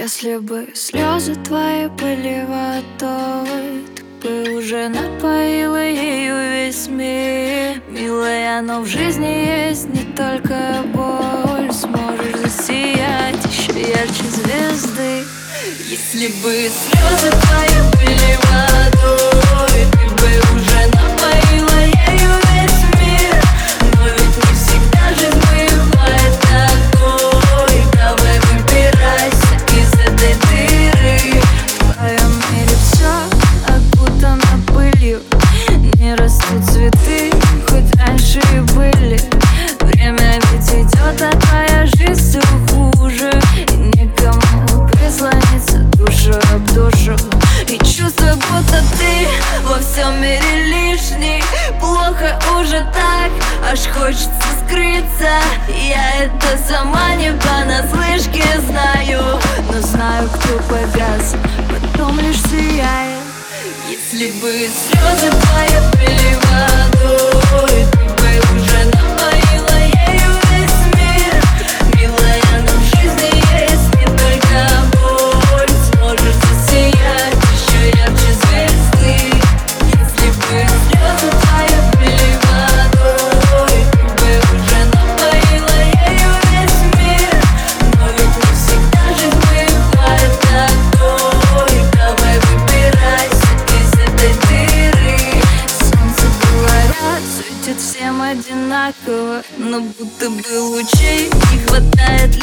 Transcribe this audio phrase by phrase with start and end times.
[0.00, 7.82] Если бы слезы твои были водой Ты бы уже напоила ею весь мир.
[7.88, 11.72] Милая, но в жизни есть не только боль.
[11.72, 15.24] Сможешь засиять еще ярче звезды.
[15.90, 18.67] Если бы слезы твои были водой
[51.08, 51.42] лишний
[51.80, 53.30] Плохо уже так,
[53.70, 54.30] аж хочется
[54.64, 55.40] скрыться.
[55.68, 59.38] Я это сама не понаслышке знаю.
[59.72, 61.34] Но знаю, кто погас,
[61.68, 63.18] потом лишь сияет.
[63.88, 66.38] Если бы слезы твои были
[97.68, 102.34] светит всем одинаково Но будто бы лучей не хватает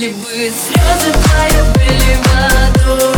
[0.00, 3.09] Если бы слезы твои были водой